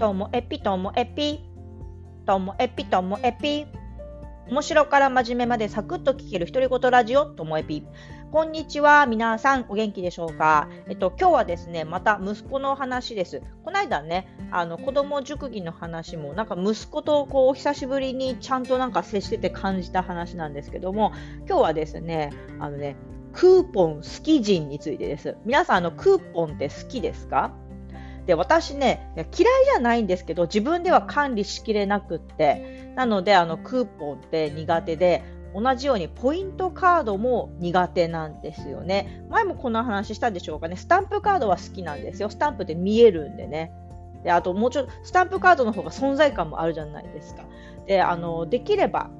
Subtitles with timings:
[0.00, 1.40] ともえぴともえぴ
[2.24, 3.66] ともえぴともえぴ
[4.48, 7.84] 面白から真面目までサクッと聞ける独り言ラジオともえぴ
[8.32, 10.70] こんにちは皆さんお元気でしょうか？
[10.88, 13.42] えっと今日はですねまた息子の話です。
[13.62, 21.12] この間ねあの子供塾儀の話もなんか息子とこうお久しぶりにちゃんとなんか接してて感じた話なんですけども
[21.46, 22.96] 今日はですねあのね
[23.34, 25.36] クーポン好き人についてです。
[25.44, 27.52] 皆さん、あの、クーポンって好きですか？
[28.30, 29.32] で、私ね、嫌い
[29.64, 39.24] じゃないんですけど、自分では管理しきれなくって、なので、あの、クーポンって苦手で、同じようにポイントカードも苦手なんですよね。
[39.30, 40.76] 前もこの話したでしょうかね。
[40.76, 42.30] スタンプカードは好きなんですよ。
[42.30, 43.72] スタンプって見えるんでね。
[44.22, 47.42] で、あともうちょっと、スタンプカードの方が存在感もあるじゃないですか。
[47.88, 49.10] で、あの、できれば、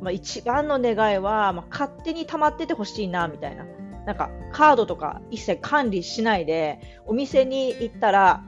[0.00, 3.66] まあ、一番の願いは、まあ、勝手に溜まっててほしいな、みたいな。
[4.06, 8.44] なんか、カードとか一切管理しないで、お店に行ったら、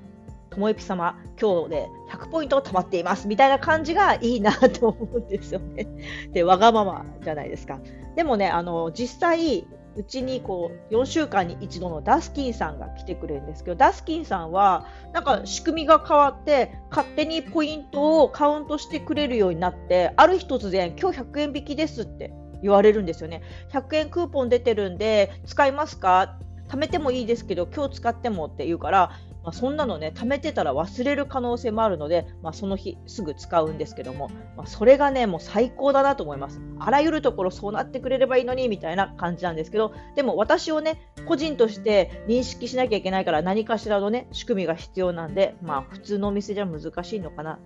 [0.56, 5.86] ともえぴ様、今日で100ポイント貯まっています、みたいな感じがいいなと思うんですよね。
[6.32, 7.78] で、わがままじゃないですか。
[8.16, 22.30] でもね、あの、実際、うちにこう4週間に一度のダスキンさんが来てくれるんですけどダスキンさんはなんか仕組みが変わって勝手にポイントをカウントしてくれるようになってある日突然今日100円引きですって
[22.62, 23.40] 言われるんですよね
[23.72, 26.36] 100円クーポン出てるんで使いますか？
[26.68, 29.12] 貯めてもいいですけど今日使ってもって言うから
[29.46, 36.60] まあ、そんなのね、貯めてたら忘れる可能性もあるので、まあ、その日すぐ使うんですけども、まあ、それがね、もう最高だなと思います。
[36.80, 47.60] あらゆるところそうなってくれればいいのに、みたいな感じなんですけど、でも私をね、個人として認識しなきゃいけないから何かしらのね、仕組みが必要なんで、まあ普通のお店じゃ難しいのかな。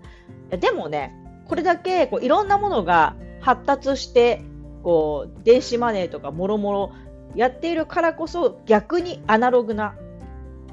[0.50, 1.14] でもね、
[1.48, 4.42] これだけこういろんなものが発達して、
[4.82, 6.92] こう、電子マネーとかもろもろ
[7.34, 9.94] やっているからこそ逆にアナログな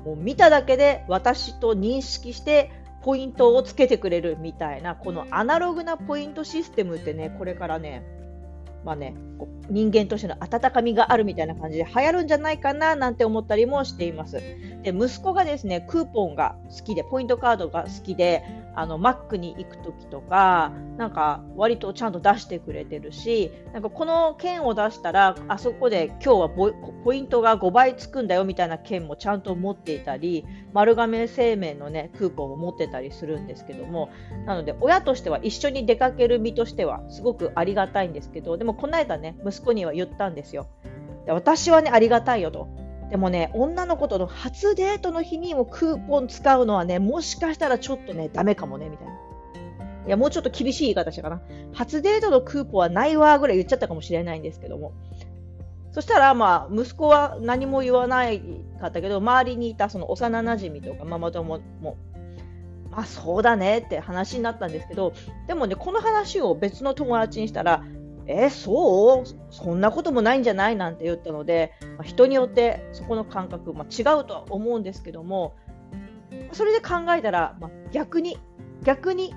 [0.07, 2.71] もう見ただけで私と認識して
[3.03, 8.05] ポイントをつけてくれるみたいなこのアナログなポイントシステムってねこれからね
[8.85, 9.15] まあね、
[9.69, 14.41] 人間としての温かみがあるみたいな感じで流行るんじゃないかななんて思ったりもしています。
[14.83, 18.43] で息子がですねクーポンが好きでポイントカードが好きで
[18.77, 34.11] あのマックに行く時とかなんか割とちゃんと出してくれてるしなんかこの券を出したらあそこで今日はポイントが5倍つくんだよみたいな券もちゃんと持っていたり丸亀製麺のねクーポンも持ってたりするんですけども
[34.45, 40.67] なので親としては一緒に出かける身としてはすごくありがたいんですけどでもこの間ね息子には言ったんですよ
[41.25, 42.67] で私はねありがたいよと
[43.09, 49.13] でもね、女の子との初デートの日にもクーポン使うのはね、もしかしたらちょっとね、ダメかもね、みたいな。
[49.13, 51.41] いや、もうちょっと厳しい言い方したかな。
[51.73, 54.91] 初デートのクーポンはないわ、ぐらい言っちゃったかもしれないんですけども。
[55.93, 58.41] そしたら、まあ、息子は何も言わない
[58.81, 61.97] かったけど、周りにいたその幼馴染とかママ友も、
[62.91, 65.13] まあそうだねって話になったんですけど、
[65.47, 67.83] でもね、この話を別の友達にしたら、
[68.27, 69.53] えそう？
[69.53, 70.75] そんなこともないんじゃない？
[70.75, 75.55] なんて言ったので、まあ、人によってそこの感覚、まあ、違うとは思うんですけども
[76.51, 78.37] それで考えたら、まあ、逆に
[78.83, 79.33] 逆に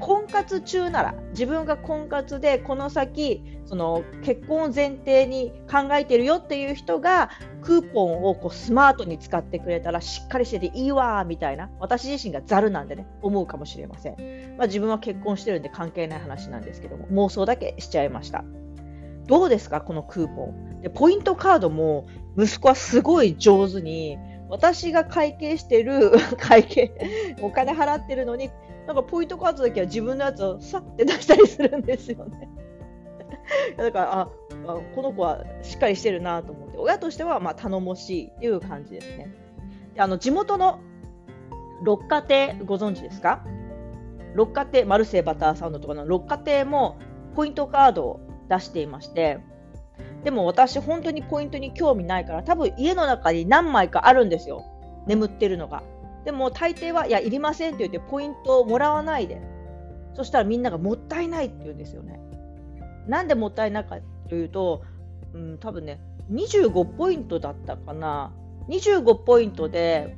[0.00, 7.30] 婚活中なら自分が婚活でこの先その結婚を前提に考えてるよっていう人が
[7.62, 18.44] クーポンをこうスマートに使ってくれたらしっかりしてていいわみたいな私自身がざるなんでね思うかもしれません、まあ、自分は結婚してるんで関係ない話なんですけども妄想だけしちゃいました。
[19.26, 20.80] どうですかこのクーポン。
[20.80, 22.06] でポイントカードも
[22.38, 24.16] 息子はすごい上手に
[24.48, 28.50] 私が会計してる 会計お金払ってるのに
[28.86, 32.48] なんかポイントカードだけは自分のやつをさって出したりするんですよね。
[33.76, 34.28] だからああ
[34.94, 39.32] この子はしっかりしてるなと思って親としてはま頼もしいっていう感じですね。
[39.94, 40.78] であの地元の
[41.82, 43.44] 六花亭ご存知ですか？
[44.34, 46.96] 六花亭マルセイバターサンドとかの六花亭も
[47.34, 49.38] ポイントカードを出していまして
[50.24, 54.64] でも私本当にポイントに興味ないから多分家の中に何枚かあるんですよ
[55.06, 55.82] 眠ってるのが。
[56.24, 59.40] でも大抵は、いや、いりませんって言ってポイントをもらわないで、
[60.14, 62.20] そしたらみんながもったいないって言うんですよね。
[63.06, 63.96] なんでもったいないか
[64.28, 64.82] というと、
[65.32, 66.00] うん、多分ね、
[66.30, 68.32] 25ポイントだったかな。
[68.68, 70.16] 25ポイントで、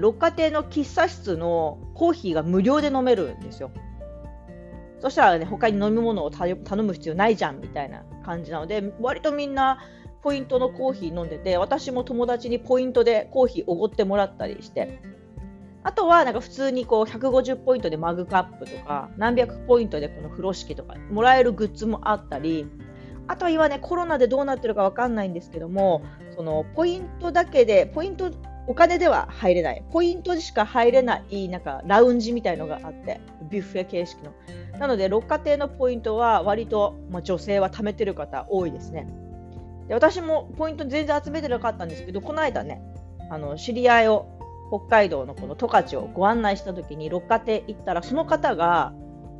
[0.00, 3.70] 六花亭の喫茶室のコーヒーが無料で飲めるんですよ。
[5.02, 9.80] そしたらね、他に飲み物を頼む必要ないじゃんみたいな感じなので、割とみんな
[10.22, 15.02] ポイントのコーヒー飲んでて、私も友達にポイントでコーヒーおごってもらったりして、
[15.82, 22.66] あとはなんか普通にこう150ポイントでマグカップとか何百ポイントでこの風呂敷とかもらえるグッズもあったり
[23.26, 26.04] あとは今ねコロナでどうなってるかわかんないんですけども
[26.36, 28.30] そのポイントだけでポイント
[28.66, 29.82] お金では入れない。
[29.90, 33.20] ポイントでしか入れない、なんかラウンジみたいのがあって、
[33.50, 34.32] ビュッフェ形式の。
[34.78, 39.06] なので、六花亭のポイントは割と、まあ、女性は貯めてる方多いですね。
[39.88, 42.80] で私もポイント全然集めてなかったんですけど、この間ね、
[43.30, 44.26] あの知り合いを
[44.68, 48.92] 北海道のこの十勝をご案内した時に六花亭行ったら、その方が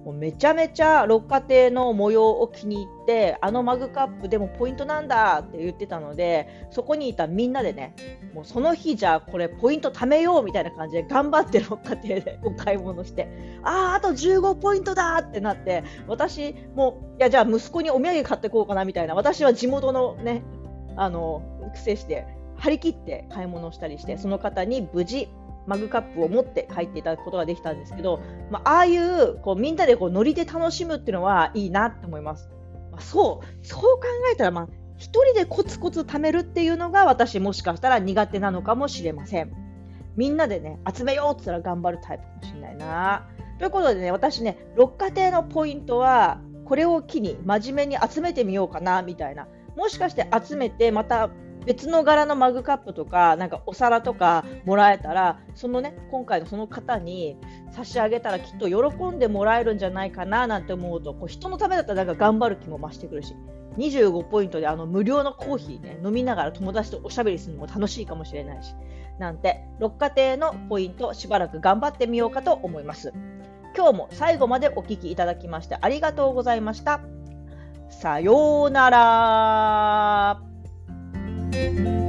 [0.04, 7.94] もうめちゃめちゃ六花亭の模様を気に入ってあのマグカップでもポイントなんだって言ってたのでそこにいたみんなでね
[8.34, 13.28] もうその日じゃあこれポイント貯めようみたいな感じで頑張って六花亭でお買い物して
[13.62, 20.42] あああと15ポイントだってなって私もいやじゃあ息子にお土産買ってこうかなみたいな私は地元のね
[20.96, 21.42] あの
[21.74, 22.26] 癖して
[22.56, 25.28] 張り切って買い物したりしてその方に無事
[25.66, 28.20] マグカップを持って帰っていただくことができたんですけど、
[28.50, 32.50] まあ、ああいうこうみんなでこうノリで楽しむっていうのはいいなと思います。
[32.90, 34.68] まあ、そうそう考えたら、まあ、1
[34.98, 39.52] 人でコツコツ貯めるっていうのが私もしかしたら苦手なのかもしれません。
[40.16, 43.28] みんなでね集めようって言ったら頑張るタイプかもしれないな。
[43.58, 49.46] ということでね私ね六花亭のポイントはこれを機に真面目に集めてみようかなみたいな。
[49.76, 51.30] もしかして集めてまた
[51.64, 57.36] 別の柄のマグカップとかなんかお皿とかもらえたらそのね今回のその方に
[57.70, 63.34] 差し上げたらきっと喜んでもらえるんじゃないかななんて思うとこう人のためだったらなんか頑張る気も増してくるし
[63.78, 68.74] 25ポイントであの無料のコーヒーね飲みながら友達とおしゃべりするのも楽しいかもしれないし
[69.18, 73.12] なんて六花亭のポイントしばらく頑張ってみようかと思います。
[73.74, 77.00] 今日も最後までお聴きいただきましてありがとうございました。
[77.88, 80.51] さようなら。
[81.52, 82.01] Thank you.